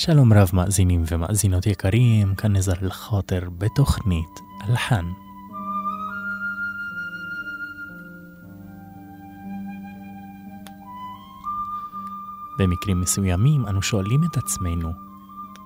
שלום 0.00 0.32
רב 0.32 0.50
מאזינים 0.52 1.04
ומאזינות 1.10 1.66
יקרים, 1.66 2.34
כאן 2.34 2.56
נזר 2.56 2.72
אל-חוטר 2.82 3.48
בתוכנית 3.58 4.40
אלחן. 4.68 5.04
במקרים 12.58 13.00
מסוימים 13.00 13.66
אנו 13.66 13.82
שואלים 13.82 14.20
את 14.24 14.36
עצמנו, 14.36 14.88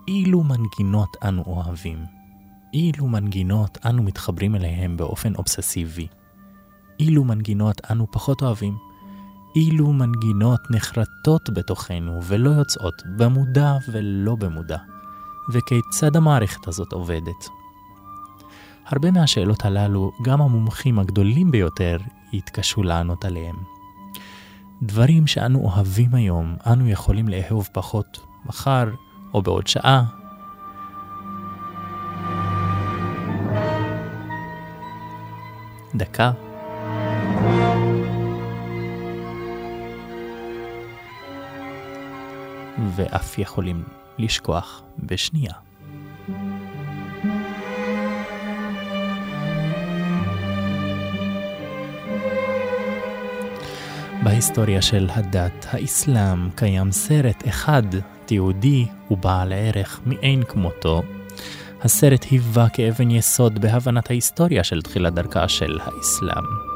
אילו 0.09 0.43
מנגינות 0.43 1.17
אנו 1.25 1.43
אוהבים? 1.47 2.05
אילו 2.75 3.07
מנגינות 3.07 3.79
אנו 3.87 4.03
מתחברים 4.03 4.55
אליהם 4.55 4.97
באופן 4.97 5.35
אובססיבי? 5.35 6.07
אילו 7.01 7.25
מנגינות 7.25 7.81
אנו 7.91 8.07
פחות 8.13 8.43
אוהבים? 8.43 8.92
אילו 9.57 9.93
מנגינות 9.93 10.71
נחרטות 10.71 11.51
בתוכנו 11.51 12.21
ולא 12.23 12.51
יוצאות 12.51 13.03
במודע 13.17 13.77
ולא 13.93 14.35
במודע, 14.37 14.79
וכיצד 15.53 16.17
המערכת 16.17 16.69
הזאת 16.69 16.93
עובדת. 16.93 17.49
הרבה 18.87 19.11
מהשאלות 19.11 19.65
הללו 19.65 20.13
גם 20.25 20.41
המומחים 20.41 20.99
הגדולים 20.99 21.51
ביותר 21.51 21.97
יתקשו 22.33 22.83
לענות 22.83 23.25
עליהם. 23.25 23.57
דברים 24.83 25.27
שאנו 25.27 25.59
אוהבים 25.59 26.15
היום, 26.15 26.57
אנו 26.67 26.89
יכולים 26.89 27.29
לאהוב 27.29 27.69
פחות 27.73 28.21
מחר 28.47 28.89
או 29.35 29.43
בעוד 29.43 29.67
שעה. 29.67 30.05
דקה 35.95 36.33
ואף 42.97 43.39
יכולים 43.39 43.83
לשכוח 44.19 44.83
בשנייה. 44.99 45.53
בהיסטוריה 54.23 54.83
של 54.83 55.09
הדת 55.11 55.67
האסלאם 55.71 56.51
קיים 56.51 56.93
סרט 56.93 57.49
אחד 57.49 57.83
תיעודי 58.27 58.87
ובעל 59.11 59.53
ערך 59.53 60.01
מאין 60.07 60.43
כמותו. 60.45 61.03
הסרט 61.81 62.25
היווה 62.31 62.69
כאבן 62.69 63.11
יסוד 63.11 63.59
בהבנת 63.59 64.11
ההיסטוריה 64.11 64.65
של 64.65 64.83
תחילת 64.83 65.15
דרכה 65.15 65.49
של 65.49 65.79
האסלאם. 65.85 66.72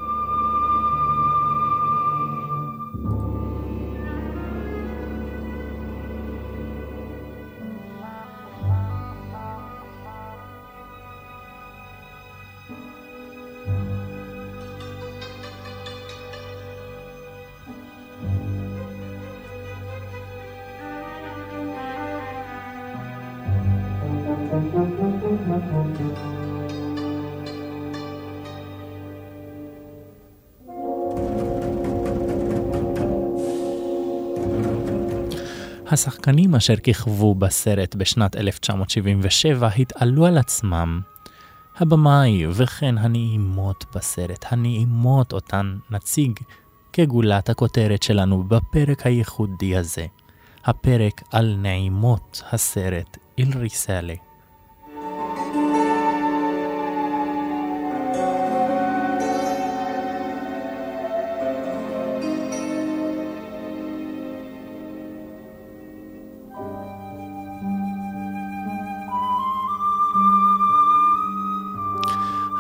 השחקנים 35.87 36.55
אשר 36.55 36.77
כיכבו 36.77 37.35
בסרט 37.35 37.95
בשנת 37.95 38.37
1977 38.37 39.69
התעלו 39.79 40.27
על 40.27 40.39
עצמם. 40.39 41.01
הבמאי 41.77 42.47
וכן 42.53 42.99
הנעימות 42.99 43.85
בסרט, 43.95 44.45
הנעימות 44.51 45.33
אותן 45.33 45.77
נציג 45.91 46.41
כגולת 46.93 47.51
הכותרת 47.51 48.03
שלנו 48.03 48.45
בפרק 48.45 49.07
הייחודי 49.07 49.77
הזה. 49.77 50.07
הפרק 50.65 51.23
על 51.33 51.57
נעימות 51.59 52.43
הסרט 52.53 53.17
איל 53.39 53.59
ריסאלה. 53.59 54.26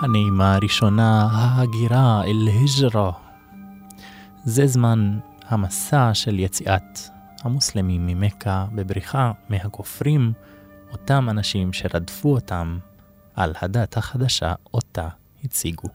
הנעימה 0.06 0.54
הראשונה, 0.54 1.28
ההגירה 1.32 2.24
אל 2.24 2.48
היג'רה. 2.48 3.12
זה 4.44 4.66
זמן 4.66 5.18
המסע 5.48 6.14
של 6.14 6.38
יציאת 6.38 6.98
המוסלמים 7.42 8.06
ממכה 8.06 8.66
בבריחה 8.74 9.32
מהכופרים, 9.48 10.32
אותם 10.92 11.26
אנשים 11.30 11.72
שרדפו 11.72 12.34
אותם 12.34 12.78
על 13.34 13.54
הדת 13.62 13.96
החדשה 13.96 14.54
אותה 14.74 15.08
הציגו. 15.44 15.88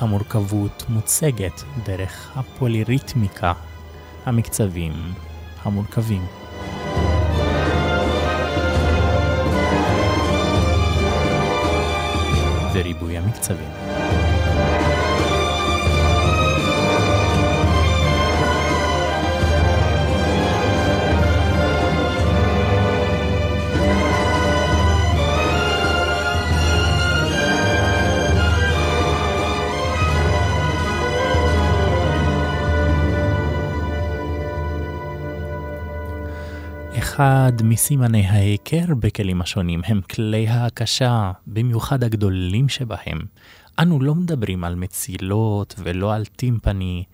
המורכבות 0.00 0.84
מוצגת 0.88 1.62
דרך 1.84 2.30
הפוליריתמיקה, 2.36 3.52
המקצבים 4.26 4.92
המורכבים. 5.62 6.22
וריבוי 12.74 13.18
המקצבים. 13.18 13.87
אחד 37.18 37.52
מסימני 37.64 38.26
ההיכר 38.26 38.94
בכלים 38.98 39.40
השונים 39.40 39.80
הם 39.84 40.00
כלי 40.00 40.48
ההקשה, 40.48 41.32
במיוחד 41.46 42.04
הגדולים 42.04 42.68
שבהם. 42.68 43.18
אנו 43.78 44.00
לא 44.00 44.14
מדברים 44.14 44.64
על 44.64 44.74
מצילות 44.74 45.74
ולא 45.78 46.14
על 46.14 46.24
טימפני, 46.24 47.04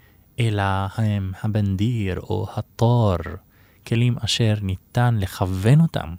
אלא 0.41 0.63
הם 0.97 1.33
הבנדיר 1.43 2.21
או 2.21 2.47
התור, 2.57 3.17
כלים 3.87 4.17
אשר 4.19 4.55
ניתן 4.63 5.17
לכוון 5.19 5.81
אותם. 5.81 6.15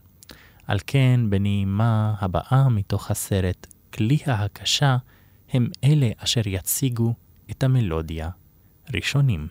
על 0.68 0.80
כן, 0.88 1.20
בנעימה 1.30 2.14
הבאה 2.20 2.70
מתוך 2.70 3.12
הסרט, 3.12 3.68
כלי 3.94 4.18
ההקשה 4.26 4.98
הם 5.54 5.68
אלה 5.84 6.10
אשר 6.18 6.42
יציגו 6.46 7.14
את 7.52 7.64
המלודיה 7.64 8.30
ראשונים. 8.94 9.48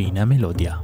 והנה 0.00 0.22
המלודיה. 0.22 0.76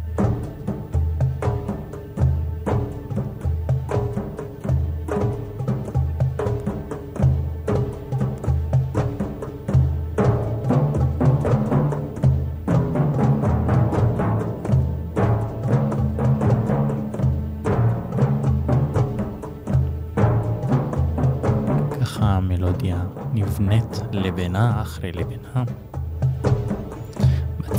לבנה 24.13 24.83
אחרי 24.83 25.13
לבנה. 25.13 25.65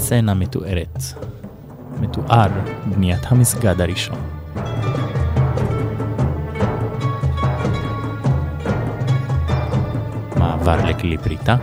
בסצנה 0.08 0.34
מתוארת, 0.34 0.98
מתואר 2.00 2.48
בניית 2.86 3.20
המסגד 3.26 3.82
הראשון. 3.82 4.18
מעבר 10.38 10.86
לכלי 10.86 11.18
פריטה. 11.18 11.56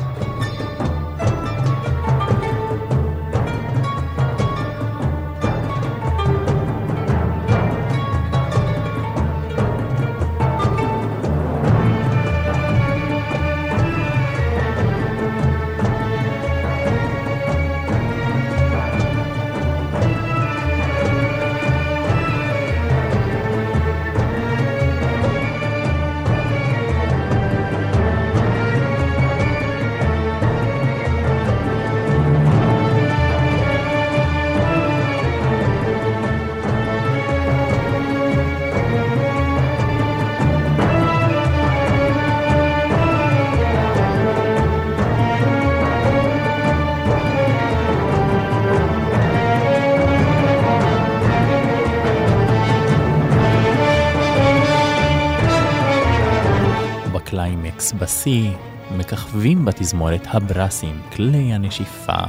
בתזמורת 59.65 60.27
הברסים 60.27 61.03
כלי 61.17 61.53
הנשיפה 61.55 62.23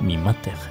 ממתכת. 0.00 0.69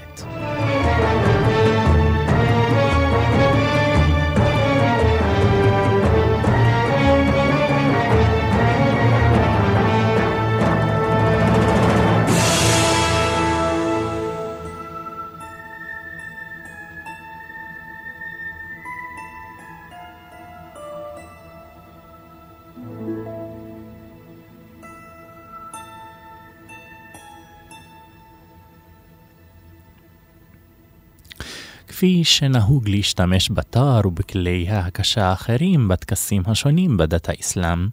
שנהוג 32.24 32.90
להשתמש 32.90 33.52
בתואר 33.52 34.08
ובכלי 34.08 34.70
ההקשה 34.70 35.26
האחרים 35.26 35.88
בטקסים 35.88 36.44
השונים 36.46 36.98
בדת 36.98 37.30
האסלאם, 37.30 37.88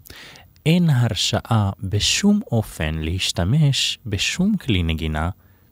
אין 0.67 0.91
הרשאה 0.91 1.71
בשום 1.83 2.41
אופן 2.53 2.95
להשתמש 2.95 3.99
בשום 4.07 4.57
כלי 4.57 4.83
נגינה 4.83 5.31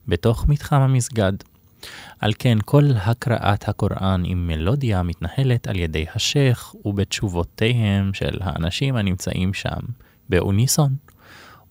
בתוך 0.08 0.48
מתחם 0.48 0.80
המסגד. 0.80 1.32
על 2.20 2.32
כן 2.38 2.58
כל 2.64 2.84
הקראת 2.96 3.68
הקוראן 3.68 4.22
עם 4.24 4.46
מלודיה 4.46 5.02
מתנהלת 5.02 5.66
על 5.66 5.78
ידי 5.78 6.04
השייח 6.14 6.74
ובתשובותיהם 6.84 8.14
של 8.14 8.38
האנשים 8.40 8.96
הנמצאים 8.96 9.54
שם 9.54 9.80
באוניסון. 10.28 10.96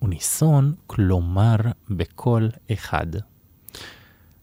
אוניסון 0.01 0.73
כלומר 0.87 1.55
בקול 1.89 2.49
אחד. 2.73 3.07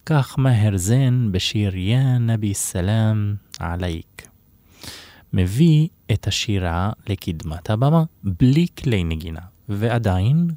כך 0.06 0.38
מהר 0.38 0.76
זן 0.76 1.32
בשיר 1.32 1.76
יא 1.76 2.18
נבי 2.20 2.54
סלאם 2.54 3.34
עלייק. 3.58 4.28
מביא 5.32 5.88
את 6.12 6.26
השירה 6.26 6.92
לקדמת 7.08 7.70
הבמה 7.70 8.04
בלי 8.24 8.66
כלי 8.78 9.04
נגינה, 9.04 9.40
ועדיין 9.68 10.50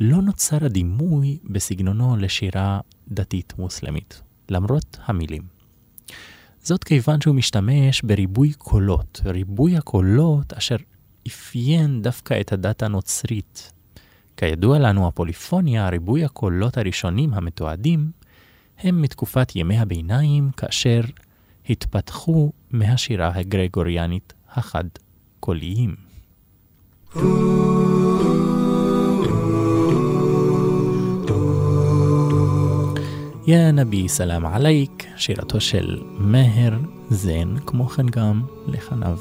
לא 0.00 0.22
נוצר 0.22 0.64
הדימוי 0.64 1.38
בסגנונו 1.44 2.16
לשירה 2.16 2.80
דתית 3.08 3.52
מוסלמית, 3.58 4.22
למרות 4.48 4.98
המילים. 5.04 5.42
זאת 6.62 6.84
כיוון 6.84 7.20
שהוא 7.20 7.34
משתמש 7.34 8.02
בריבוי 8.02 8.52
קולות, 8.52 9.20
ריבוי 9.24 9.76
הקולות 9.76 10.52
אשר 10.52 10.76
אפיין 11.26 12.02
דווקא 12.02 12.40
את 12.40 12.52
הדת 12.52 12.82
הנוצרית. 12.82 13.72
כידוע 14.36 14.78
לנו, 14.78 15.08
הפוליפוניה, 15.08 15.88
ריבוי 15.88 16.24
הקולות 16.24 16.78
הראשונים 16.78 17.34
המתועדים, 17.34 18.10
הם 18.78 19.02
מתקופת 19.02 19.56
ימי 19.56 19.78
הביניים 19.78 20.50
כאשר 20.56 21.00
התפתחו 21.68 22.52
מהשירה 22.70 23.30
הגרגוריאנית 23.34 24.32
החד-קוליים. 24.50 25.94
יא 33.46 33.70
נבי 33.72 34.08
סלאם 34.08 34.46
עלייק, 34.46 35.06
שירתו 35.16 35.60
של 35.60 36.02
מהר 36.18 36.78
זן, 37.10 37.54
כמו 37.66 37.86
כן 37.88 38.06
גם 38.06 38.42
לחניו. 38.66 39.18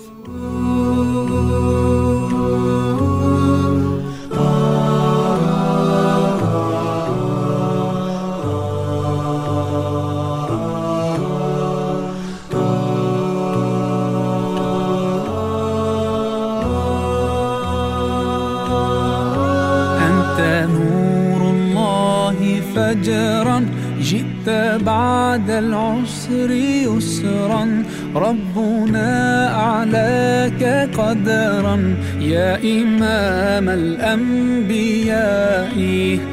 فجرا 23.04 23.66
جئت 24.02 24.50
بعد 24.86 25.50
العسر 25.50 26.52
يسرا. 26.52 27.84
ربنا 28.16 29.48
أعلاك 29.56 30.90
قدرا. 30.98 31.96
يا 32.20 32.58
إمام 32.58 33.70
الأنبياء 33.70 35.78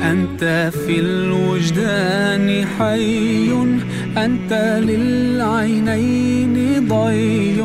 أنت 0.02 0.70
في 0.86 1.00
الوجدان 1.00 2.64
حي. 2.78 3.52
أنت 4.24 4.82
للعينين 4.88 6.54
ضي. 6.88 7.64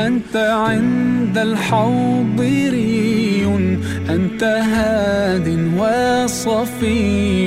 أنت 0.00 0.36
عند 0.36 1.38
الحوض 1.38 2.40
أنت 4.10 4.42
هاد 4.44 5.48
وصفي 5.78 7.46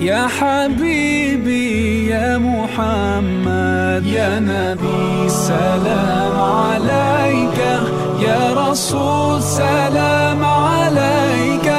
يا 0.00 0.26
حبيبي 0.26 2.06
يا 2.06 2.38
محمد 2.38 4.06
يا 4.06 4.38
نبي 4.40 5.28
سلام 5.28 6.40
عليك 6.40 7.58
يا 8.22 8.54
رسول 8.56 9.42
سلام 9.42 10.44
عليك 10.44 11.72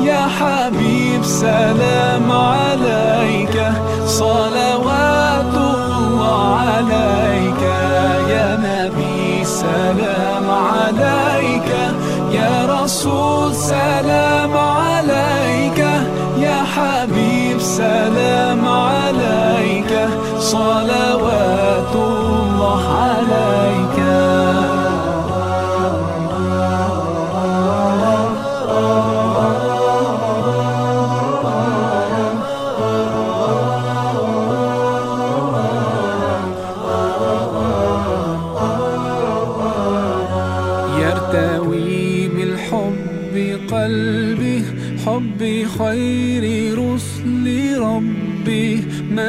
يا 0.00 0.26
حبيب 0.38 1.24
سلام 1.24 2.32
عليك 2.32 3.72
صلوات 4.06 5.54
الله 5.54 6.56
عليك 6.56 7.62
يا 8.30 8.48
نبي 8.56 9.44
سلام 9.44 10.50
عليك 10.50 11.45
يا 12.36 12.54
رسول 12.74 13.54
سلام 13.54 14.56
عليك 14.56 15.78
يا 16.46 16.58
حبيب 16.74 17.60
سلام 17.60 18.68
عليك 18.68 19.92
صلوات 20.38 21.94
الله 21.94 22.82
عليك. 23.04 23.75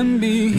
به 0.03 0.57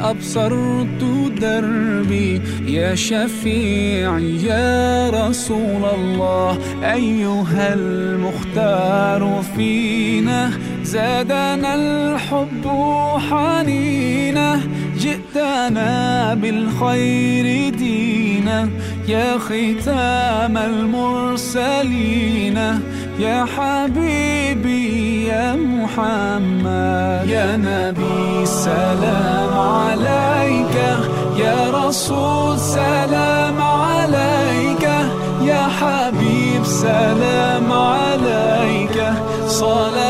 أبصرت 0.00 1.04
دربي. 1.40 2.40
يا 2.66 2.94
شفيعي 2.94 4.44
يا 4.44 5.10
رسول 5.10 5.84
الله 5.98 6.58
أيها 6.82 7.74
المختار 7.74 9.44
فينا 9.56 10.50
زادنا 10.82 11.74
الحب 11.74 12.64
حنينا. 13.30 14.60
جئتنا 14.98 16.34
بالخير 16.34 17.74
دينا. 17.74 18.68
يا 19.08 19.38
ختام 19.38 20.56
المرسلين 20.56 22.56
يا 23.20 23.46
حبيبي 23.56 24.75
يا 25.26 25.54
محمد 25.54 27.28
يا 27.28 27.56
نبي 27.56 28.46
سلام 28.46 29.58
عليك 29.58 30.76
يا 31.36 31.70
رسول 31.74 32.58
سلام 32.58 33.62
عليك 33.62 34.84
يا 35.42 35.62
حبيب 35.78 36.64
سلام 36.64 37.72
عليك. 37.72 38.98
صلوات 39.46 40.05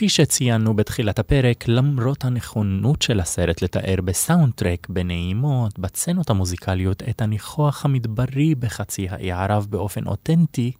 כפי 0.00 0.08
שציינו 0.08 0.74
בתחילת 0.74 1.18
הפרק, 1.18 1.64
למרות 1.68 2.24
הנכונות 2.24 3.02
של 3.02 3.20
הסרט 3.20 3.62
לתאר 3.62 3.94
בסאונד 4.04 4.52
טרק 4.52 4.88
בנעימות, 4.88 5.78
בצנות 5.78 6.30
המוזיקליות, 6.30 7.02
את 7.02 7.22
הניחוח 7.22 7.84
המדברי 7.84 8.54
בחצי 8.54 9.08
האי 9.08 9.32
ערב 9.32 9.66
באופן 9.70 10.06
אותנטי, 10.06 10.72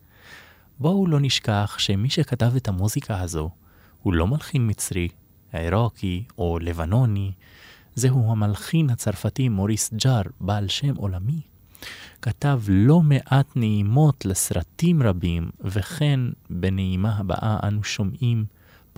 בואו 0.78 1.06
לא 1.06 1.20
נשכח 1.20 1.76
שמי 1.78 2.10
שכתב 2.10 2.52
את 2.56 2.68
המוזיקה 2.68 3.20
הזו 3.20 3.50
הוא 4.02 4.14
לא 4.14 4.26
מלחין 4.26 4.70
מצרי, 4.70 5.08
עיראקי 5.52 6.24
או 6.38 6.58
לבנוני, 6.58 7.32
זהו 7.94 8.32
המלחין 8.32 8.90
הצרפתי 8.90 9.48
מוריס 9.48 9.94
ג'אר, 9.94 10.22
בעל 10.40 10.68
שם 10.68 10.96
עולמי. 10.96 11.40
כתב 12.22 12.60
לא 12.68 13.02
מעט 13.02 13.56
נעימות 13.56 14.24
לסרטים 14.24 15.02
רבים, 15.02 15.50
וכן 15.60 16.20
בנעימה 16.50 17.16
הבאה 17.18 17.58
אנו 17.62 17.84
שומעים 17.84 18.44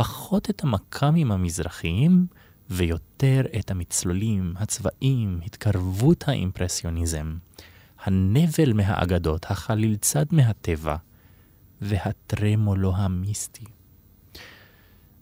פחות 0.03 0.51
את 0.51 0.65
המקאמים 0.65 1.33
המזרחיים, 1.33 2.27
ויותר 2.71 3.41
את 3.59 3.71
המצלולים, 3.71 4.55
הצבעים, 4.57 5.41
התקרבות 5.47 6.29
האימפרסיוניזם, 6.29 7.37
הנבל 8.05 8.73
מהאגדות, 8.73 9.47
החלילצד 9.51 10.25
מהטבע, 10.33 10.97
והטרמולו 11.81 12.97
המיסטי. 12.97 13.65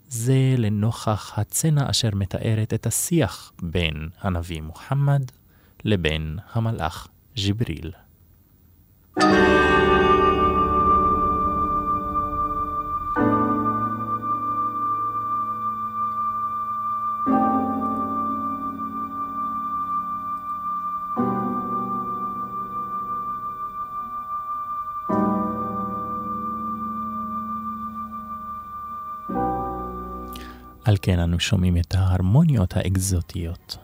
זה 0.08 0.54
לנוכח 0.58 1.38
הצנע 1.38 1.90
אשר 1.90 2.10
מתארת 2.14 2.74
את 2.74 2.86
השיח 2.86 3.52
בין 3.62 4.08
הנביא 4.20 4.60
מוחמד 4.60 5.22
לבין 5.84 6.38
המלאך 6.52 7.08
ג'יבריל. 7.34 7.92
על 30.90 30.96
כן 31.02 31.18
אנו 31.18 31.40
שומעים 31.40 31.76
את 31.76 31.94
ההרמוניות 31.94 32.76
האקזוטיות. 32.76 33.78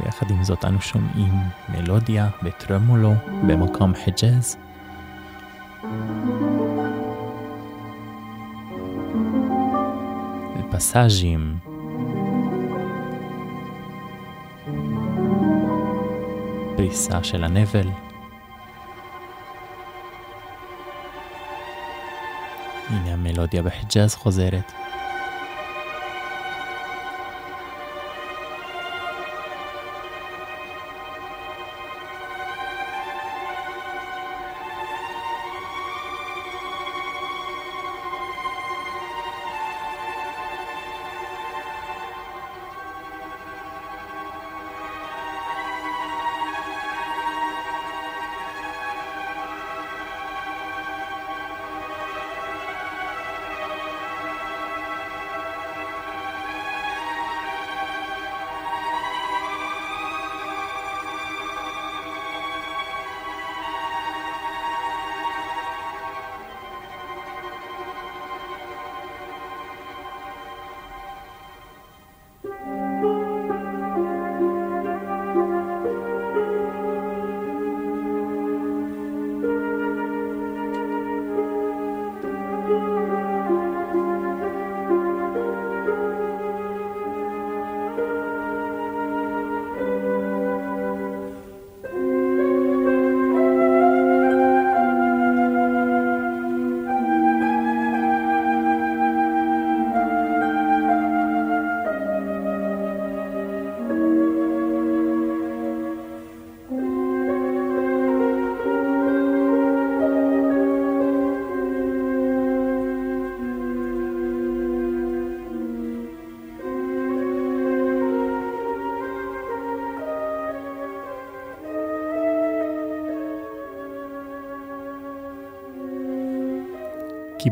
ויחד 0.00 0.30
עם 0.30 0.44
זאת 0.44 0.64
אנו 0.64 0.80
שומעים 0.80 1.32
מלודיה 1.68 2.28
בטרמולו 2.42 3.12
במקום 3.46 3.92
חיג'אז. 4.04 4.56
ופסאז'ים. 10.58 11.58
פריסה 16.76 17.24
של 17.24 17.44
הנבל. 17.44 18.05
اینم 22.90 23.18
ملودیا 23.18 23.62
به 23.62 23.70
حجاز 23.70 24.16
خوزرت. 24.16 24.64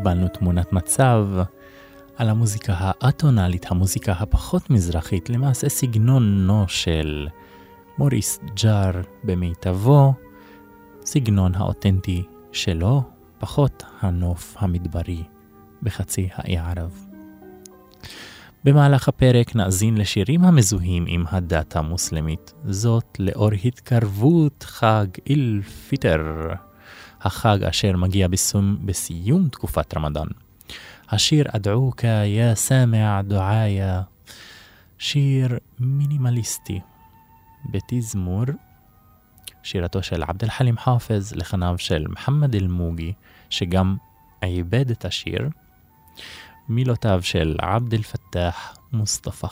קיבלנו 0.05 0.27
תמונת 0.27 0.73
מצב 0.73 1.27
על 2.15 2.29
המוזיקה 2.29 2.73
האטונלית, 2.77 3.71
המוזיקה 3.71 4.11
הפחות 4.11 4.69
מזרחית, 4.69 5.29
למעשה 5.29 5.69
סגנונו 5.69 6.65
של 6.67 7.27
מוריס 7.97 8.39
ג'אר 8.55 8.91
במיטבו, 9.23 10.13
סגנון 11.05 11.55
האותנטי 11.55 12.23
שלו, 12.51 13.03
פחות 13.39 13.83
הנוף 14.01 14.55
המדברי 14.59 15.23
בחצי 15.83 16.29
האי 16.33 16.57
ערב. 16.57 17.05
במהלך 18.63 19.07
הפרק 19.07 19.55
נאזין 19.55 19.97
לשירים 19.97 20.43
המזוהים 20.43 21.05
עם 21.07 21.23
הדת 21.29 21.75
המוסלמית, 21.75 22.53
זאת 22.65 23.17
לאור 23.19 23.51
התקרבות 23.65 24.63
חג 24.63 25.07
איל 25.29 25.61
פיטר, 25.89 26.53
החג 27.25 27.63
אשר 27.63 27.97
מגיע 27.97 28.27
בסיום, 28.27 28.77
בסיום 28.85 29.49
תקופת 29.49 29.97
רמדאן. 29.97 30.27
השיר 31.09 31.45
אדעוקה 31.47 32.07
יא 32.07 32.55
סמע 32.55 33.21
דועיה, 33.21 34.01
שיר 34.97 35.57
מינימליסטי 35.79 36.79
בתזמור 37.71 38.43
שירתו 39.63 40.03
של 40.03 40.23
עבד 40.23 40.43
אל-חלים 40.43 40.77
חאפז 40.77 41.33
לחניו 41.35 41.75
של 41.77 42.05
מוחמד 42.07 42.55
אל-מוגי, 42.55 43.13
שגם 43.49 43.97
עיבד 44.41 44.91
את 44.91 45.05
השיר, 45.05 45.49
מילותיו 46.69 47.19
של 47.23 47.55
עבד 47.61 47.93
אל-פתאח 47.93 48.77
מוסטפא. 48.93 49.47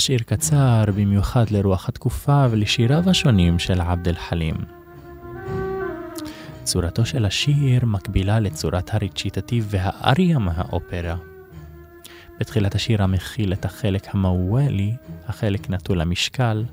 השיר 0.00 0.18
קצר 0.26 0.84
במיוחד 0.96 1.50
לרוח 1.50 1.88
התקופה 1.88 2.46
ולשיריו 2.50 3.10
השונים 3.10 3.58
של 3.58 3.80
עבד 3.80 4.08
אל-חלים. 4.08 4.54
צורתו 6.64 7.06
של 7.06 7.24
השיר 7.24 7.84
מקבילה 7.84 8.40
לצורת 8.40 8.94
הרציטטיב 8.94 9.66
והאריה 9.70 10.38
מהאופרה. 10.38 11.16
בתחילת 12.40 12.74
השיר 12.74 13.02
המכיל 13.02 13.52
את 13.52 13.64
החלק 13.64 14.14
המוואלי, 14.14 14.92
החלק 15.26 15.70
נטול 15.70 16.00
המשקל, 16.00 16.64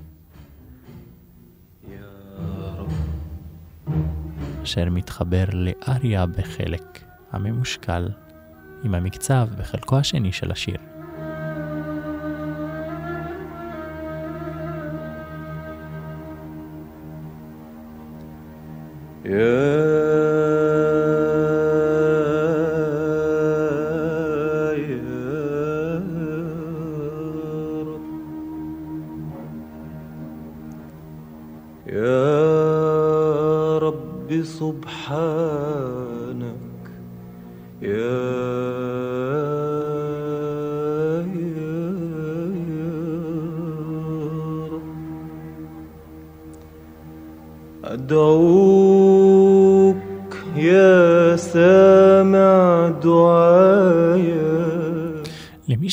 אשר 4.62 4.90
מתחבר 4.90 5.44
לאריה 5.52 6.26
בחלק 6.26 7.00
הממושקל, 7.32 8.08
עם 8.84 8.94
המקצב 8.94 9.48
בחלקו 9.58 9.96
השני 9.96 10.32
של 10.32 10.52
השיר. 10.52 10.87
Yeah. 19.28 20.07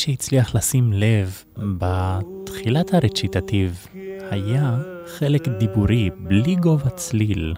שהצליח 0.00 0.54
לשים 0.54 0.92
לב 0.92 1.42
בתחילת 1.78 2.94
הרציטטיב 2.94 3.86
היה 4.30 4.78
חלק 5.06 5.48
דיבורי 5.48 6.10
בלי 6.18 6.54
גובה 6.54 6.90
צליל. 6.90 7.54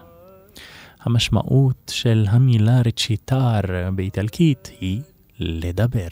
המשמעות 1.01 1.91
של 1.93 2.25
המילה 2.29 2.81
רציטר 2.85 3.61
באיטלקית 3.95 4.71
היא 4.81 5.01
לדבר. 5.39 6.07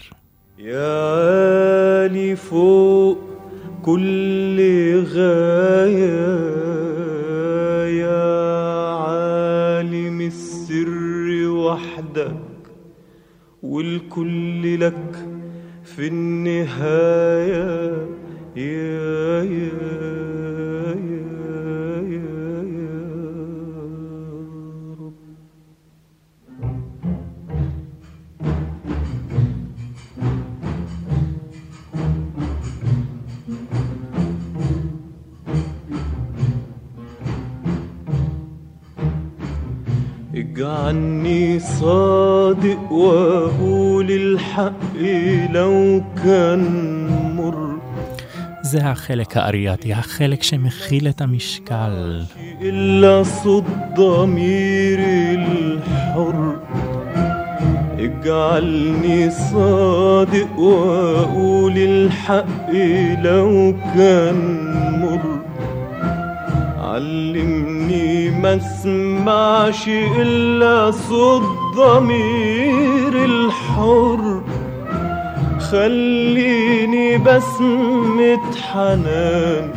يا 0.59 2.35
فوق 2.35 3.19
كل 3.81 4.59
غاية 5.13 7.04
وحدك 11.66 12.36
والكل 13.62 14.80
لك 14.80 15.28
في 15.84 16.06
النهاية. 16.06 17.76
يا 18.56 19.42
يا 19.42 20.05
اجعلني 40.55 41.59
صادق 41.59 42.91
واقول 42.91 44.11
الحق 44.11 44.97
لو 45.53 46.03
كان 46.23 46.63
مر 47.35 47.71
זה 48.63 48.79
החלק 48.89 49.37
הארייתי, 49.37 49.93
החלק 49.93 50.43
שמכיל 50.43 51.07
את 51.07 51.21
המשקל. 51.21 52.23
إلا 52.61 53.23
صوت 53.23 53.63
ضميري 53.95 55.35
الحر 55.35 56.55
اجعلني 57.99 59.29
صادق 59.29 60.59
واقول 60.59 61.77
الحق 61.77 62.71
لو 63.23 63.75
كان 63.95 64.39
مر 65.01 65.41
علمني 66.77 67.54
ما 68.42 68.56
اسمعش 68.56 69.88
إلا 70.18 70.90
صوت 70.90 71.42
ضمير 71.76 73.24
الحر. 73.24 74.42
خليني 75.70 77.18
بسمة 77.18 78.52
حنان 78.72 79.70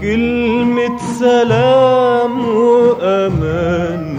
كلمة 0.00 0.98
سلام 1.18 2.48
وأمان. 2.48 4.16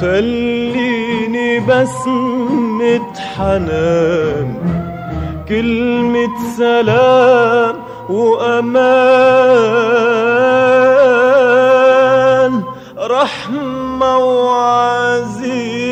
خليني 0.00 1.60
بسمة 1.60 3.14
حنان 3.36 4.48
كلمة 5.48 6.36
سلام 6.56 7.74
وأمان. 8.08 8.96
رحمة 13.26 14.18
وعزيمة 15.26 15.84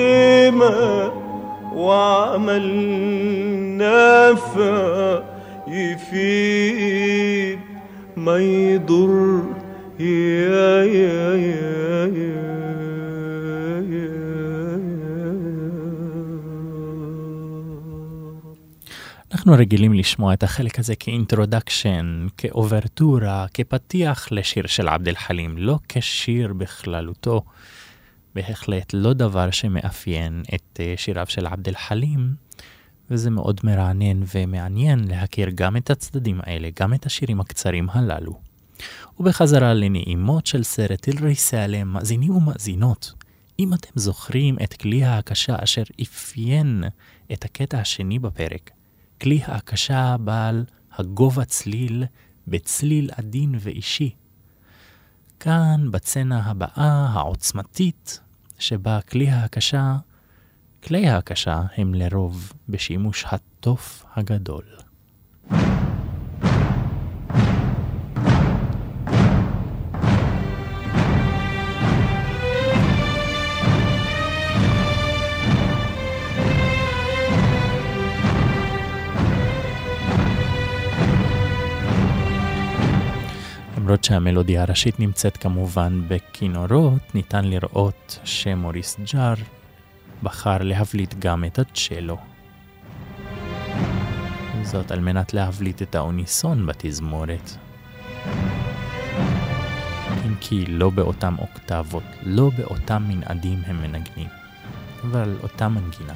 وعمل 1.74 2.66
نافع 3.78 5.22
يفيد 5.68 7.58
ما 8.16 8.38
يضر 8.38 9.42
يا 10.00 10.84
يا 10.84 11.33
אנחנו 19.44 19.58
רגילים 19.58 19.94
לשמוע 19.94 20.34
את 20.34 20.42
החלק 20.42 20.78
הזה 20.78 20.96
כאינטרודקשן, 20.96 22.26
כאוברטורה, 22.38 23.46
כפתיח 23.54 24.28
לשיר 24.32 24.66
של 24.66 24.88
עבד 24.88 25.08
אל 25.08 25.14
חלים, 25.14 25.58
לא 25.58 25.78
כשיר 25.88 26.52
בכללותו. 26.52 27.42
בהחלט 28.34 28.94
לא 28.94 29.12
דבר 29.12 29.50
שמאפיין 29.50 30.42
את 30.54 30.80
אה, 30.80 30.94
שיריו 30.96 31.26
של 31.28 31.46
עבד 31.46 31.68
אל 31.68 31.74
חלים, 31.74 32.34
וזה 33.10 33.30
מאוד 33.30 33.60
מרענן 33.64 34.22
ומעניין 34.34 35.08
להכיר 35.08 35.50
גם 35.54 35.76
את 35.76 35.90
הצדדים 35.90 36.40
האלה, 36.42 36.68
גם 36.80 36.94
את 36.94 37.06
השירים 37.06 37.40
הקצרים 37.40 37.90
הללו. 37.90 38.40
ובחזרה 39.20 39.74
לנעימות 39.74 40.46
של 40.46 40.62
סרט 40.62 41.08
אל 41.08 41.34
סלם, 41.34 41.88
מאזינים 41.88 42.36
ומאזינות, 42.36 43.12
אם 43.58 43.74
אתם 43.74 43.92
זוכרים 43.94 44.56
את 44.64 44.74
כלי 44.74 45.04
ההקשה 45.04 45.56
אשר 45.58 45.82
אפיין 46.02 46.84
את 47.32 47.44
הקטע 47.44 47.78
השני 47.78 48.18
בפרק, 48.18 48.70
כלי 49.24 49.40
ההקשה 49.44 50.16
בעל 50.20 50.64
הגובה 50.92 51.44
צליל 51.44 52.04
בצליל 52.48 53.10
עדין 53.16 53.54
ואישי. 53.60 54.14
כאן, 55.40 55.90
בצנע 55.90 56.40
הבאה 56.44 57.08
העוצמתית, 57.12 58.20
שבה 58.58 59.00
כלי 59.00 59.28
ההקשה, 59.28 59.96
כלי 60.82 61.08
ההקשה 61.08 61.62
הם 61.76 61.94
לרוב 61.94 62.52
בשימוש 62.68 63.24
התוף 63.28 64.04
הגדול. 64.14 64.83
למרות 83.94 84.04
שהמלודיה 84.04 84.62
הראשית 84.62 85.00
נמצאת 85.00 85.36
כמובן 85.36 86.02
בכינורות, 86.08 87.14
ניתן 87.14 87.44
לראות 87.44 88.18
שמוריס 88.24 89.00
ג'אר 89.12 89.34
בחר 90.22 90.58
להבליט 90.60 91.14
גם 91.18 91.44
את 91.44 91.58
הצ'לו. 91.58 92.16
זאת 94.62 94.90
על 94.90 95.00
מנת 95.00 95.34
להבליט 95.34 95.82
את 95.82 95.94
האוניסון 95.94 96.66
בתזמורת. 96.66 97.50
אם 100.26 100.34
כי 100.40 100.66
לא 100.66 100.90
באותם 100.90 101.36
אוקטבות, 101.38 102.04
לא 102.22 102.50
באותם 102.56 103.04
מנעדים 103.08 103.58
הם 103.66 103.82
מנגנים, 103.82 104.28
אבל 105.02 105.36
אותה 105.42 105.68
מנגינה. 105.68 106.14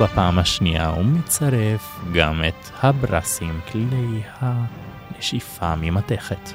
ובפעם 0.00 0.38
השנייה 0.38 0.88
הוא 0.88 1.04
מצרף 1.04 2.00
גם 2.14 2.44
את 2.48 2.70
הברסים, 2.82 3.60
כלי 3.72 4.22
הנשיפה 4.40 5.74
ממתכת. 5.76 6.52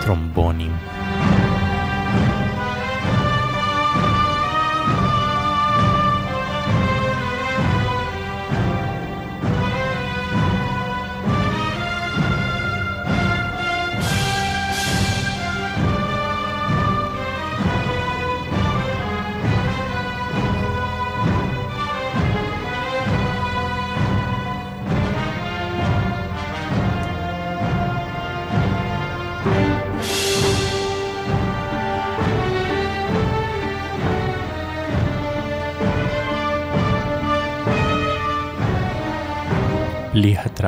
טרומבונים. 0.00 0.93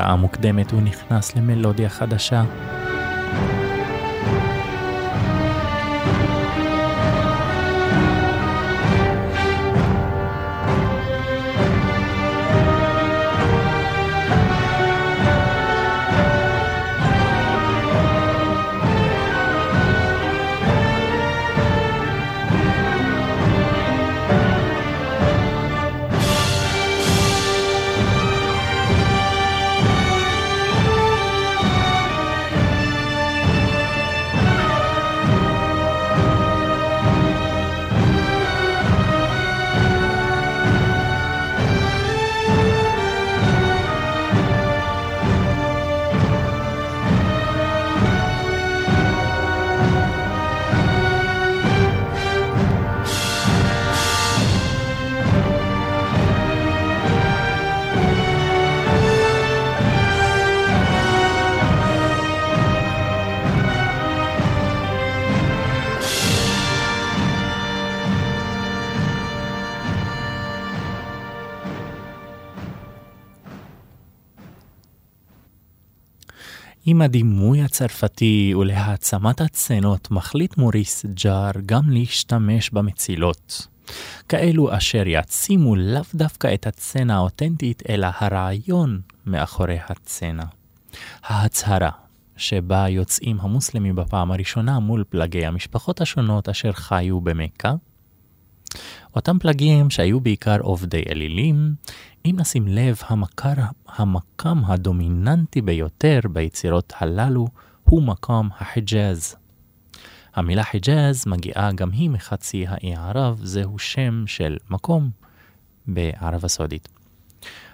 התראה 0.06 0.16
מוקדמת 0.16 0.70
הוא 0.70 0.82
נכנס 0.82 1.36
למלודיה 1.36 1.88
חדשה. 1.88 2.44
עם 76.96 77.02
הדימוי 77.02 77.62
הצרפתי 77.62 78.54
ולהעצמת 78.58 79.40
הצנות 79.40 80.10
מחליט 80.10 80.56
מוריס 80.56 81.06
ג'אר 81.06 81.50
גם 81.66 81.90
להשתמש 81.90 82.70
במצילות. 82.70 83.66
כאלו 84.28 84.76
אשר 84.76 85.06
יעצימו 85.06 85.76
לאו 85.76 86.02
דווקא 86.14 86.54
את 86.54 86.66
הצנה 86.66 87.16
האותנטית, 87.16 87.82
אלא 87.88 88.08
הרעיון 88.18 89.00
מאחורי 89.26 89.78
הצנה. 89.88 90.44
ההצהרה, 91.22 91.90
שבה 92.36 92.88
יוצאים 92.88 93.36
המוסלמים 93.40 93.96
בפעם 93.96 94.32
הראשונה 94.32 94.78
מול 94.78 95.04
פלגי 95.08 95.46
המשפחות 95.46 96.00
השונות 96.00 96.48
אשר 96.48 96.72
חיו 96.72 97.20
במכה. 97.20 97.74
אותם 99.16 99.38
פלגים 99.38 99.90
שהיו 99.90 100.20
בעיקר 100.20 100.56
עובדי 100.60 101.02
אלילים, 101.10 101.74
אם 102.26 102.36
נשים 102.38 102.68
לב, 102.68 102.98
המקר, 103.06 103.52
המקם 103.88 104.64
הדומיננטי 104.66 105.60
ביותר 105.60 106.20
ביצירות 106.32 106.92
הללו 106.98 107.46
הוא 107.84 108.02
מקום 108.02 108.48
החיג'אז. 108.58 109.36
המילה 110.34 110.62
חיג'אז 110.62 111.26
מגיעה 111.26 111.72
גם 111.72 111.90
היא 111.90 112.10
מחצי 112.10 112.66
האי 112.68 112.94
ערב, 112.94 113.40
זהו 113.42 113.78
שם 113.78 114.24
של 114.26 114.56
מקום 114.70 115.10
בערב 115.86 116.44
הסעודית. 116.44 116.88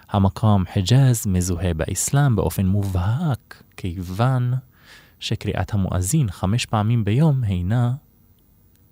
המקום 0.09 0.63
חיג'אז 0.73 1.27
מזוהה 1.27 1.73
באסלאם 1.73 2.35
באופן 2.35 2.65
מובהק, 2.65 3.63
כיוון 3.77 4.53
שקריאת 5.19 5.73
המואזין 5.73 6.31
חמש 6.31 6.65
פעמים 6.65 7.03
ביום 7.03 7.43
הינה 7.43 7.93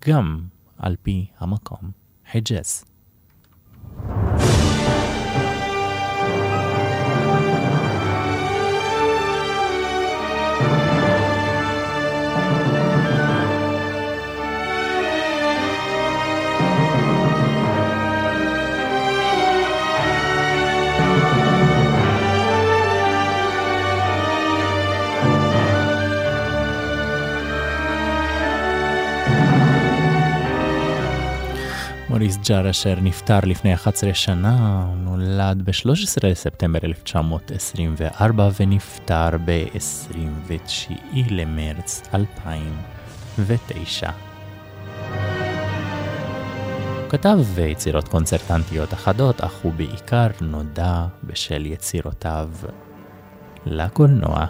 גם 0.08 0.40
על 0.78 0.96
פי 1.02 1.26
המקום 1.38 1.90
חיג'אז. 2.32 2.84
מוריס 32.32 32.48
ג'אר 32.48 32.70
אשר 32.70 32.94
נפטר 33.02 33.38
לפני 33.42 33.74
11 33.74 34.14
שנה, 34.14 34.86
נולד 34.96 35.62
ב-13 35.64 36.28
לספטמבר 36.28 36.78
1924 36.84 38.48
ונפטר 38.60 39.28
ב-29 39.44 40.92
למרץ 41.30 42.02
2009. 42.14 44.10
כתב 47.08 47.38
יצירות 47.58 48.08
קונצרטנטיות 48.08 48.94
אחדות, 48.94 49.40
אך 49.40 49.54
הוא 49.62 49.72
בעיקר 49.72 50.28
נודע 50.40 51.06
בשל 51.24 51.66
יצירותיו 51.66 52.48
לקולנוע. 53.66 54.46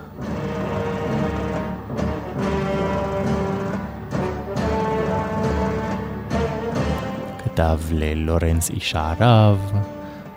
כתב 7.62 7.78
ללורנס 7.92 8.70
איש 8.70 8.94
הערב, 8.94 9.72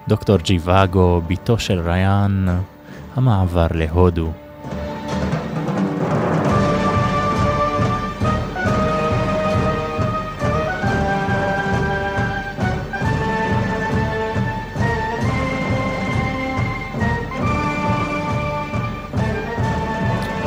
דוקטור 0.08 0.38
ג'יוואגו, 0.38 1.22
בתו 1.28 1.60
של 1.60 1.80
ריאן, 1.80 2.46
המעבר 3.16 3.68
להודו. 3.72 4.32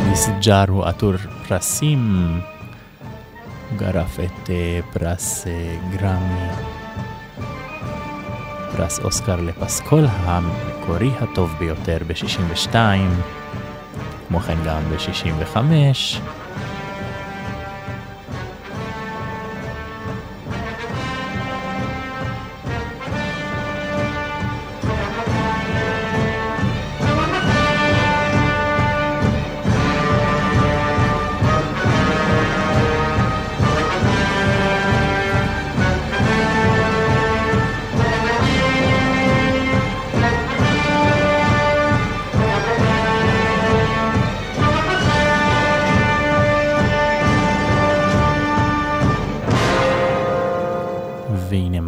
ניסג'ר 0.08 0.64
הוא 0.68 0.84
עטור 0.84 1.16
פרסים, 1.48 2.32
גרף 3.76 4.20
את 4.20 4.50
אה, 4.50 4.80
פרס 4.92 5.46
אה, 5.46 5.76
גרמי, 5.92 6.48
פרס 8.76 8.98
אוסקר 8.98 9.36
לפסקול 9.36 10.04
המקורי 10.08 11.10
הטוב 11.20 11.54
ביותר 11.58 11.98
ב-62, 12.06 12.74
כמו 14.28 14.40
כן 14.40 14.56
גם 14.66 14.82
ב-65, 14.90 15.56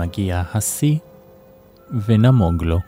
מגיע 0.00 0.42
השיא 0.54 0.98
ונמוג 2.06 2.64
לו. 2.64 2.78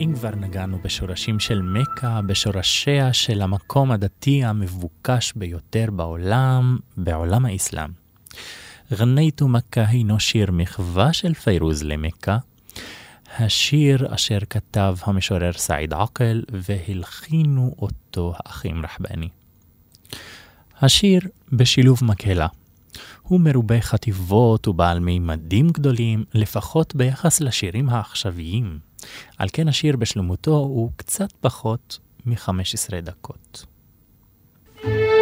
אם 0.00 0.12
כבר 0.14 0.30
נגענו 0.34 0.78
בשורשים 0.84 1.40
של 1.40 1.62
מכה, 1.62 2.22
בשורשיה 2.22 3.12
של 3.12 3.42
המקום 3.42 3.90
הדתי 3.90 4.44
המבוקש 4.44 5.32
ביותר 5.36 5.90
בעולם, 5.92 6.78
בעולם 6.96 7.44
האסלאם. 7.44 7.90
גנייתו 8.92 9.48
מכה 9.48 9.84
הינו 9.88 10.20
שיר 10.20 10.50
מחווה 10.52 11.12
של 11.12 11.34
פיירוז 11.34 11.82
למכה, 11.82 12.38
השיר 13.36 14.14
אשר 14.14 14.38
כתב 14.50 14.96
המשורר 15.02 15.52
סעיד 15.52 15.92
עקל 15.92 16.42
והלחינו 16.50 17.74
אותו 17.78 18.34
האחים 18.36 18.84
רחבני. 18.84 19.28
השיר 20.80 21.20
בשילוב 21.52 21.98
מקהלה. 22.04 22.46
הוא 23.22 23.40
מרובה 23.40 23.80
חטיבות 23.80 24.68
ובעל 24.68 25.00
מימדים 25.00 25.70
גדולים, 25.70 26.24
לפחות 26.34 26.94
ביחס 26.94 27.40
לשירים 27.40 27.88
העכשוויים. 27.88 28.78
על 29.38 29.48
כן 29.52 29.68
השיר 29.68 29.96
בשלמותו 29.96 30.56
הוא 30.56 30.90
קצת 30.96 31.32
פחות 31.40 31.98
מ-15 32.26 33.00
דקות. 33.02 33.66
thank 34.80 34.86
you 34.86 35.17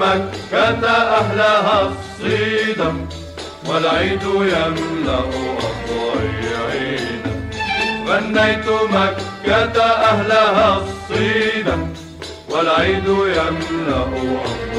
مكة 0.00 0.86
أهلها 0.90 1.90
الصيدا 1.90 3.06
والعيد 3.68 4.22
يملأ 4.22 5.18
أضواي 5.18 6.40
عيدا 6.70 7.34
غنيت 8.06 8.66
مكة 8.68 9.82
أهلها 9.82 10.78
الصيدا 10.82 11.88
والعيد 12.50 13.06
يملأ 13.08 14.02
أضواي 14.02 14.69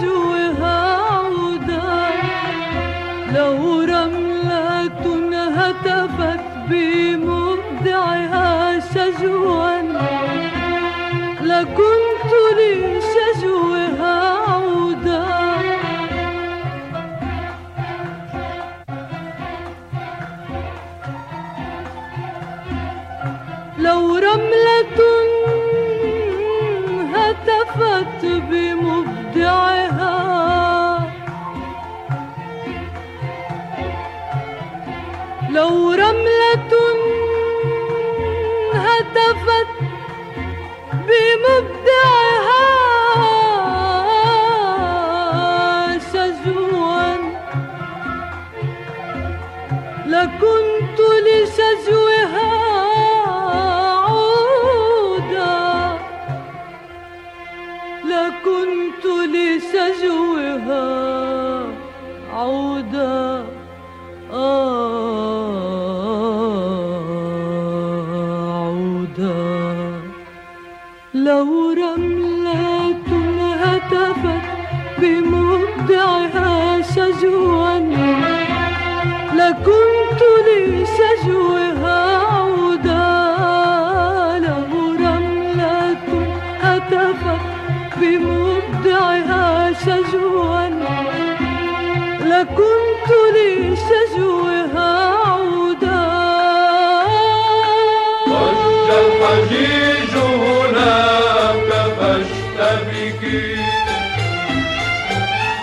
to 0.00 0.39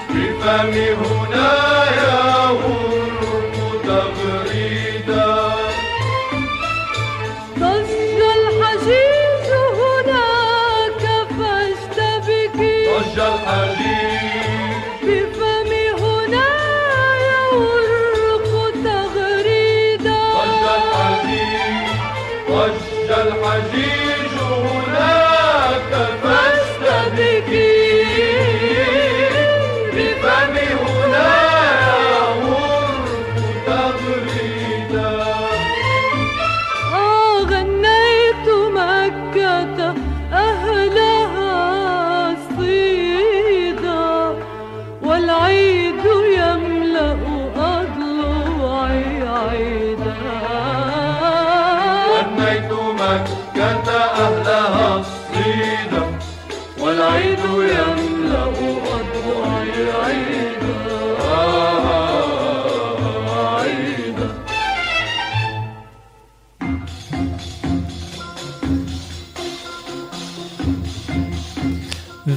بفمي 0.10 0.88
هناك 0.94 1.87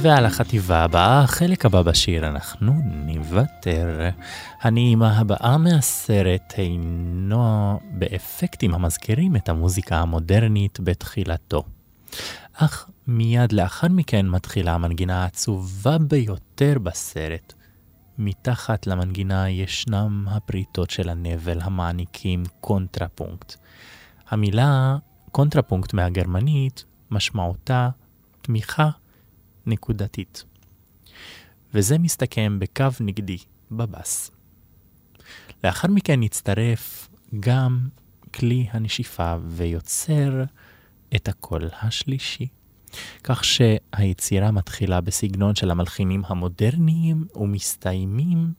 ועל 0.01 0.25
החטיבה 0.25 0.83
הבאה, 0.83 1.21
החלק 1.21 1.65
הבא 1.65 1.81
בשיר, 1.81 2.27
אנחנו 2.27 2.73
נוותר. 2.85 4.09
הנעימה 4.61 5.19
הבאה 5.19 5.57
מהסרט 5.57 6.53
אינו 6.57 7.79
באפקטים 7.91 8.73
המזכירים 8.73 9.35
את 9.35 9.49
המוזיקה 9.49 9.97
המודרנית 9.97 10.79
בתחילתו. 10.79 11.63
אך 12.53 12.89
מיד 13.07 13.51
לאחר 13.51 13.87
מכן 13.87 14.27
מתחילה 14.27 14.73
המנגינה 14.73 15.23
העצובה 15.23 15.97
ביותר 15.97 16.73
בסרט. 16.83 17.53
מתחת 18.17 18.87
למנגינה 18.87 19.49
ישנם 19.49 20.25
הפריטות 20.31 20.89
של 20.89 21.09
הנבל 21.09 21.61
המעניקים 21.61 22.43
קונטרפונקט. 22.61 23.55
המילה 24.29 24.97
קונטרפונקט 25.31 25.93
מהגרמנית 25.93 26.85
משמעותה 27.11 27.89
תמיכה 28.41 28.89
נקודתית. 29.65 30.43
וזה 31.73 31.97
מסתכם 31.97 32.59
בקו 32.59 32.85
נגדי 32.99 33.37
בבס. 33.71 34.31
לאחר 35.63 35.87
מכן 35.87 36.23
יצטרף 36.23 37.09
גם 37.39 37.87
כלי 38.33 38.67
הנשיפה 38.71 39.35
ויוצר 39.47 40.43
את 41.15 41.27
הקול 41.27 41.69
השלישי. 41.81 42.47
כך 43.23 43.43
שהיצירה 43.43 44.51
מתחילה 44.51 45.01
בסגנון 45.01 45.55
של 45.55 45.71
המלחינים 45.71 46.21
המודרניים 46.27 47.27
ומסתיימים 47.35 48.53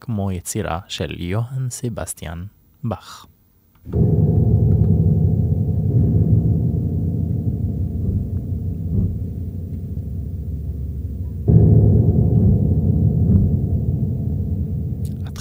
כמו 0.00 0.32
יצירה 0.32 0.80
של 0.88 1.20
יוהאן 1.22 1.70
סבסטיאן 1.70 2.44
באך. 2.84 3.26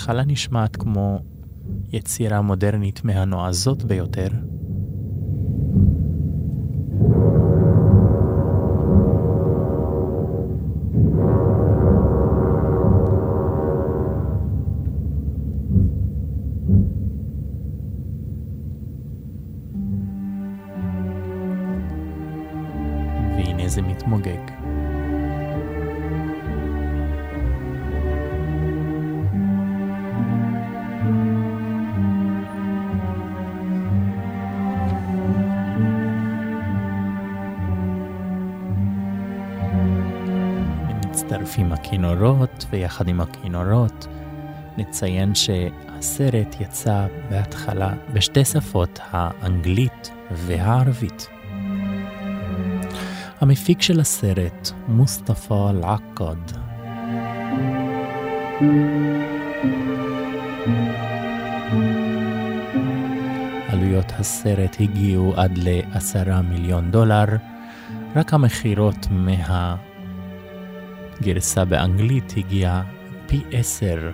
ההתחלה 0.06 0.24
נשמעת 0.26 0.76
כמו 0.76 1.20
יצירה 1.93 2.41
מודרנית 2.41 3.03
מהנועזות 3.03 3.84
ביותר. 3.84 4.28
מצטרפים 41.56 41.72
הכינורות, 41.72 42.66
ויחד 42.70 43.08
עם 43.08 43.22
הכינורות 43.22 44.08
נציין 44.78 45.36
שהסרט 45.36 46.56
יצא 46.60 47.08
בהתחלה 47.30 47.93
בשתי 48.14 48.45
שפות, 48.45 48.99
האנגלית 49.12 50.12
והערבית. 50.32 51.28
המפיק 53.41 53.82
של 53.82 53.99
הסרט, 53.99 54.72
מוסטפא 54.88 55.70
אל-עקד. 55.70 56.58
עלויות 63.70 64.12
הסרט 64.20 64.78
הגיעו 64.80 65.34
עד 65.36 65.58
לעשרה 65.58 66.41
מיליון 66.41 66.91
דולר, 66.91 67.26
רק 68.16 68.34
המכירות 68.34 69.08
מהגרסה 71.20 71.66
באנגלית 71.66 72.34
הגיעה 72.38 72.84
פי 73.28 73.43
עשר 73.51 74.11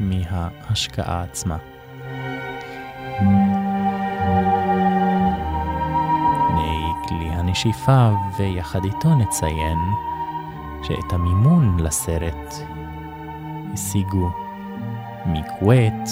מההשקעה 0.00 1.22
עצמה. 1.22 1.56
הנה 6.48 6.92
כלי 7.08 7.28
הנשיפה, 7.28 8.10
ויחד 8.38 8.84
איתו 8.84 9.14
נציין 9.14 9.78
שאת 10.82 11.12
המימון 11.12 11.80
לסרט 11.80 12.54
השיגו 13.74 14.30
מכווית, 15.26 16.10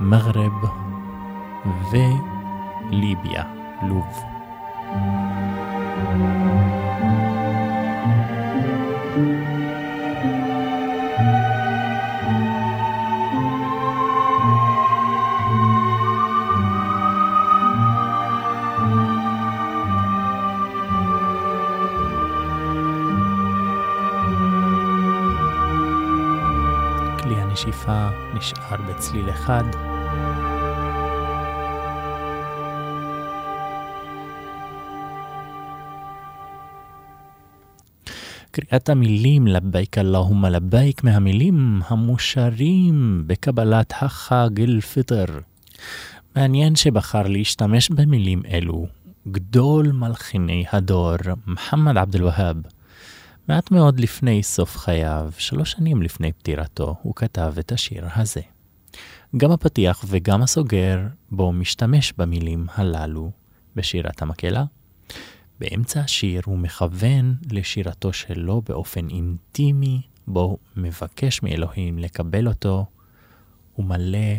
מגרב 0.00 0.52
וליביה, 1.90 3.44
לוב. 3.82 4.24
נשיפה 6.10 6.59
נשאר 28.40 28.76
בצליל 28.88 29.30
אחד. 29.30 29.64
קריאת 38.50 38.88
המילים 38.88 39.46
לבייק 39.46 39.98
אללהומה 39.98 40.50
לבייק 40.50 41.04
מהמילים 41.04 41.80
המושרים 41.88 43.22
בקבלת 43.26 43.92
החג 44.00 44.60
אל-פיטר. 44.60 45.26
מעניין 46.36 46.76
שבחר 46.76 47.22
להשתמש 47.22 47.90
במילים 47.90 48.42
אלו 48.50 48.86
גדול 49.28 49.92
מלחיני 49.92 50.64
הדור, 50.72 51.16
מוחמד 51.46 51.98
עבד 51.98 52.16
אל-והאב. 52.16 52.56
מעט 53.47 53.71
מאוד 53.71 53.99
לפני 53.99 54.43
סוף 54.43 54.77
חייו, 54.77 55.31
שלוש 55.37 55.71
שנים 55.71 56.01
לפני 56.01 56.31
פטירתו, 56.31 56.95
הוא 57.01 57.15
כתב 57.15 57.53
את 57.59 57.71
השיר 57.71 58.07
הזה. 58.15 58.41
גם 59.37 59.51
הפתיח 59.51 60.05
וגם 60.07 60.41
הסוגר 60.41 60.99
בו 61.31 61.51
משתמש 61.51 62.13
במילים 62.17 62.65
הללו 62.73 63.31
בשירת 63.75 64.21
המקהלה. 64.21 64.63
באמצע 65.59 65.99
השיר 65.99 66.41
הוא 66.45 66.57
מכוון 66.57 67.35
לשירתו 67.51 68.13
שלו 68.13 68.61
באופן 68.61 69.09
אינטימי, 69.09 70.01
בו 70.27 70.41
הוא 70.41 70.57
מבקש 70.75 71.43
מאלוהים 71.43 71.99
לקבל 71.99 72.47
אותו, 72.47 72.85
ומלא 73.77 74.35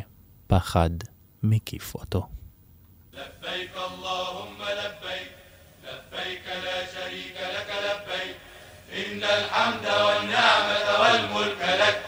פחד 0.47 0.90
מקיף 1.42 1.94
אותו. 1.94 2.26
لبيك 3.12 3.76
اللهم 3.76 4.49
إن 9.22 9.28
الحمد 9.28 9.86
والنعمة 9.86 10.99
والملك 11.01 11.61
لك. 11.61 12.01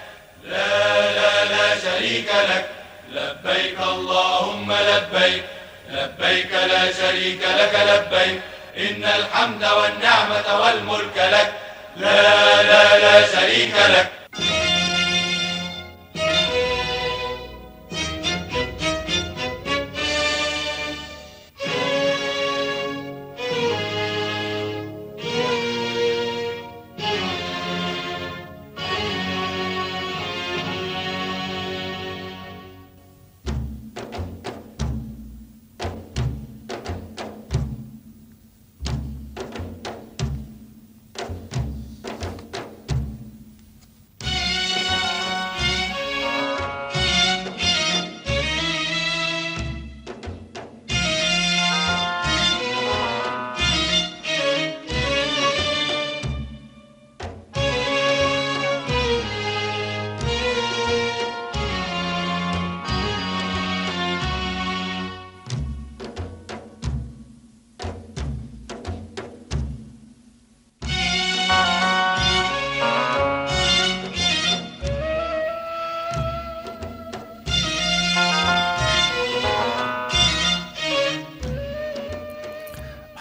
لا 0.43 1.11
لا 1.11 1.45
لا 1.45 1.79
شريك 1.79 2.29
لك. 2.49 2.69
لبيك 3.11 3.79
اللهم 3.79 4.73
لبيك. 4.73 5.43
لبيك 5.89 6.51
لا 6.51 6.91
شريك 6.91 7.41
لك 7.41 7.75
لبيك. 7.75 8.41
إن 8.77 9.03
الحمد 9.03 9.63
والنعمة 9.63 10.61
والملك 10.61 11.17
لك. 11.17 11.53
لا 11.97 12.63
لا 12.63 12.97
لا 12.97 13.27
شريك 13.27 13.75
لك. 13.75 14.22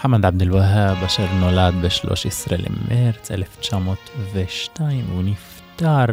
מוחמד 0.03 0.27
עבד 0.27 0.43
אל-והאב, 0.43 1.05
אשר 1.05 1.35
נולד 1.35 1.75
ב-13 1.75 2.53
למרץ 2.59 3.31
1902, 3.31 5.05
הוא 5.13 5.23
נפטר 5.23 6.07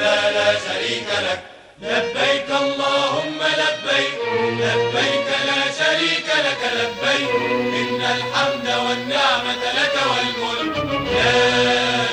لا 0.04 0.30
لا 0.30 0.48
شريك 0.66 1.08
لك. 1.22 1.57
لبيك 1.82 2.50
اللهم 2.50 3.38
لبيك 3.62 4.18
لبيك 4.60 5.28
لا 5.46 5.60
شريك 5.78 6.28
لك 6.46 6.62
لبيك. 6.78 7.30
إن 7.80 8.00
الحمد 8.16 8.66
والنعمة 8.84 9.62
لك 9.78 9.96
والملك. 10.10 10.76
لا 11.14 11.34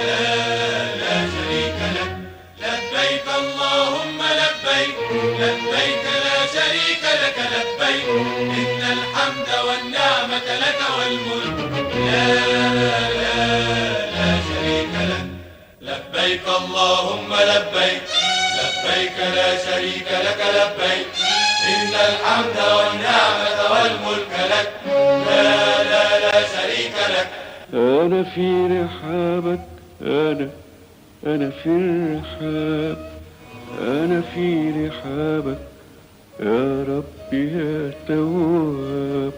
لا 0.08 0.26
لا 1.02 1.16
شريك 1.36 1.80
لك. 1.98 2.14
لبيك 2.62 3.28
اللهم 3.38 4.20
لبيك 4.42 4.96
لبيك 5.42 6.06
لا 6.26 6.38
شريك 6.56 7.04
لك 7.24 7.38
لبيك. 7.56 8.08
إن 8.60 8.82
الحمد 8.98 9.50
والنعمة 9.68 10.48
لك 10.64 10.80
والملك. 10.98 11.96
لا 11.96 12.34
لا 13.22 13.46
لا 14.16 14.30
شريك 14.48 14.94
لك. 15.12 15.26
لبيك 15.82 16.48
اللهم 16.48 17.34
لبيك 17.34 18.15
لبيك 18.86 19.18
لا 19.36 19.58
شريك 19.58 20.08
لك 20.12 20.42
لبيك. 20.56 21.08
إن 21.68 21.94
الحمد 22.10 22.58
والنعمة 22.78 23.58
والملك 23.72 24.34
لك. 24.52 24.72
لا 25.28 25.84
لا 25.84 26.20
لا 26.20 26.42
شريك 26.56 26.96
لك. 27.10 27.28
أنا 27.74 28.24
في 28.24 28.68
رحابك. 28.68 29.60
أنا 30.02 30.50
أنا 31.26 31.50
في 31.50 31.70
الرحاب. 31.70 32.98
أنا 33.82 34.22
في 34.34 34.72
رحابك. 34.88 35.58
يا 36.40 36.86
ربي 36.90 37.44
يا 37.58 37.92
تواب. 38.08 39.34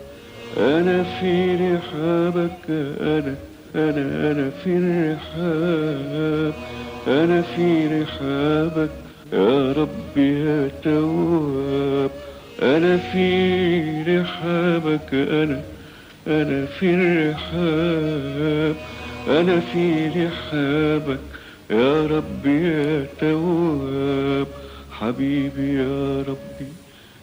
أنا 0.57 1.03
في 1.19 1.55
رحابك. 1.55 2.69
أنا 3.01 3.35
أنا 3.75 4.31
أنا 4.31 4.51
في 4.63 4.69
الرحاب. 4.69 6.53
أنا 7.07 7.41
في 7.41 7.87
رحابك. 7.87 9.06
يا 9.33 9.71
ربي 9.71 10.39
يا 10.45 10.69
تواب 10.83 12.11
أنا 12.61 12.97
في 12.97 14.03
رحابك 14.07 15.13
أنا 15.13 15.61
أنا 16.27 16.65
في 16.65 16.93
الرحاب 16.93 18.75
أنا 19.29 19.59
في 19.59 20.07
رحابك. 20.07 21.19
يا 21.69 22.07
ربي 22.07 22.63
يا 22.67 23.05
تواب 23.19 24.47
حبيبي 24.91 25.73
يا 25.75 26.21
ربي 26.21 26.69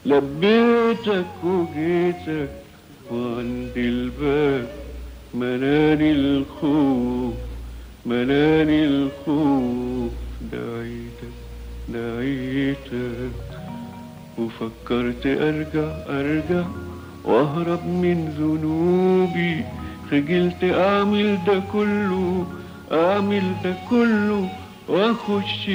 لبيتك 0.07 1.27
وجيتك 1.45 2.49
وعند 3.11 3.73
الباب. 3.77 4.69
مناني 5.35 6.11
الخوف 6.13 7.35
مناني 8.07 8.85
الخوف 8.85 10.13
دعيتك 10.53 11.44
دعيتك 11.90 13.32
وفكرت 14.38 15.26
أرجع 15.26 15.90
أرجع 16.10 16.66
وأهرب 17.24 17.86
من 17.86 18.30
ذنوبي 18.40 19.64
خجلت 20.12 20.64
أعمل 20.64 21.38
ده 21.48 21.62
كله 21.72 22.48
أعمل 22.92 23.54
ده 23.64 23.76
كله 23.90 24.50
وأخش 24.88 25.70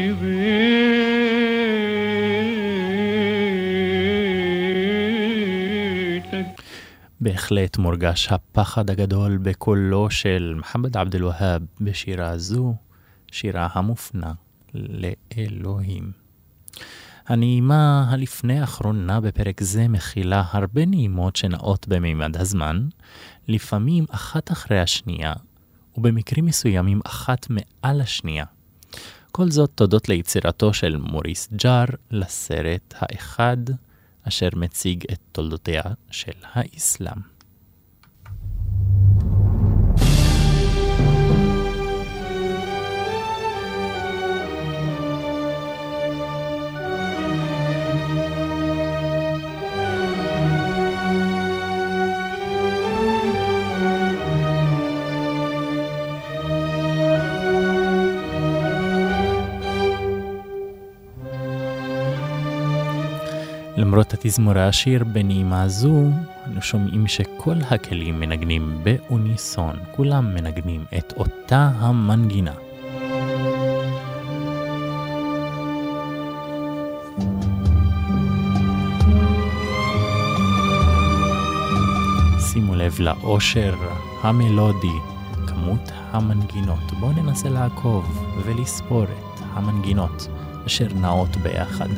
بيتك 5.25 6.61
בהחלט 7.21 7.79
מורגש 7.79 8.29
הפחד 8.33 8.91
הגדול 8.91 9.37
בקולו 9.37 10.11
של 10.11 10.55
מחמד 10.59 10.97
עבד 10.97 11.15
אל-והאב 11.15 11.63
בשירה 11.81 12.39
זו, 12.39 12.75
שירה 13.33 13.69
המופנה 13.73 14.33
לאלוהים. 14.74 16.12
הנעימה 17.28 18.08
הלפני 18.10 18.60
האחרונה 18.60 19.22
בפרק 19.22 19.64
זה 19.64 19.88
מכילה 19.88 20.44
הרבה 20.52 20.86
נעימות 20.86 21.36
שנעות 21.36 21.88
במימד 21.88 22.38
הזמן, 22.38 22.88
לפעמים 23.48 24.06
אחת 24.12 24.52
אחרי 24.52 24.80
השנייה, 24.80 25.34
ובמקרים 25.98 26.46
מסוימים 26.46 27.00
אחת 27.06 27.48
מעל 27.50 28.02
השנייה. 28.02 28.46
כל 29.32 29.52
זאת 29.52 29.72
תודות 29.76 30.10
ליצירתו 30.10 30.74
של 30.74 30.98
מוריס 30.98 31.50
ג'אר 31.54 31.86
לסרט 32.12 32.94
האחד, 32.98 33.58
אשר 34.28 34.50
מציג 34.56 35.04
את 35.12 35.20
תולדותיה 35.32 35.82
של 36.12 36.32
האסלאם. 36.54 37.39
למרות 64.00 64.14
התזמור 64.14 64.58
העשיר 64.58 65.04
בנעימה 65.04 65.68
זו, 65.68 66.04
אנו 66.48 66.62
שומעים 66.62 67.08
שכל 67.08 67.56
הכלים 67.70 68.20
מנגנים 68.20 68.84
באוניסון, 68.84 69.76
כולם 69.96 70.34
מנגנים 70.36 70.86
את 70.98 71.14
אותה 71.18 71.72
המנגינה. 71.76 72.54
שימו 82.40 82.76
לב 82.76 83.00
לאושר 83.00 83.76
המלודי, 84.22 84.88
כמות 85.48 85.92
המנגינות. 86.12 86.92
בואו 87.00 87.12
ננסה 87.12 87.50
לעקוב 87.50 88.28
ולספור 88.46 89.04
את 89.04 89.40
המנגינות 89.54 90.28
אשר 90.66 90.88
נעות 90.94 91.38
ביחד. 91.38 91.90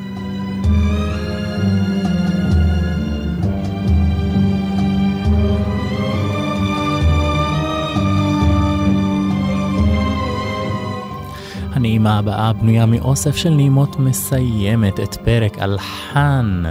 הנעימה 12.01 12.19
הבאה 12.19 12.53
בנויה 12.53 12.85
מאוסף 12.85 13.35
של 13.35 13.49
נעימות 13.49 13.99
מסיימת 13.99 14.99
את 14.99 15.15
פרק 15.15 15.57
אלחן, 15.59 16.63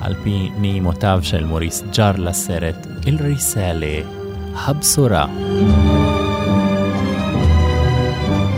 על 0.00 0.14
פי 0.22 0.50
נעימותיו 0.58 1.18
של 1.22 1.44
מוריס 1.44 1.82
ג'אר 1.96 2.12
לסרט 2.18 2.86
אל-ריסאלה, 3.06 4.02
הבשורה. 4.54 5.26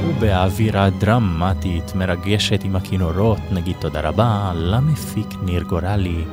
ובאווירה 0.09 0.91
דרמטית 0.91 1.95
מרגשת 1.95 2.65
עם 2.65 2.77
הכינורות 2.77 3.41
נגיד 3.53 3.77
תודה 3.81 4.01
רבה 4.01 4.53
למפיק 4.55 5.29
ניר 5.43 5.63
גורלי. 5.63 6.25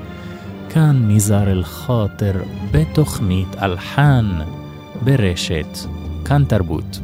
כאן 0.69 1.07
ניזר 1.07 1.51
אל-חוטר 1.51 2.33
בתוכנית 2.71 3.55
אלחן 3.61 4.25
ברשת 5.01 5.77
כאן 6.25 6.43
תרבות. 6.43 6.99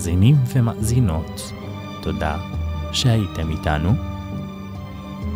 מאזינים 0.00 0.36
ומאזינות, 0.54 1.52
תודה 2.02 2.38
שהייתם 2.92 3.50
איתנו. 3.50 3.92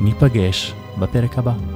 ניפגש 0.01 0.75
בפרק 0.99 1.39
הבא. 1.39 1.74